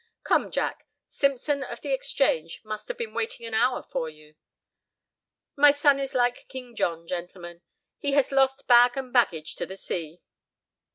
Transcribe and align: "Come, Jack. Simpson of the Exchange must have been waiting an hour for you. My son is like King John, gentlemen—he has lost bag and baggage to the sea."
"Come, 0.23 0.49
Jack. 0.49 0.87
Simpson 1.09 1.61
of 1.61 1.81
the 1.81 1.93
Exchange 1.93 2.61
must 2.65 2.87
have 2.87 2.97
been 2.97 3.13
waiting 3.13 3.45
an 3.45 3.53
hour 3.53 3.83
for 3.83 4.09
you. 4.09 4.33
My 5.55 5.69
son 5.69 5.99
is 5.99 6.15
like 6.15 6.47
King 6.47 6.75
John, 6.75 7.05
gentlemen—he 7.05 8.13
has 8.13 8.31
lost 8.31 8.65
bag 8.65 8.97
and 8.97 9.13
baggage 9.13 9.53
to 9.57 9.67
the 9.67 9.77
sea." 9.77 10.23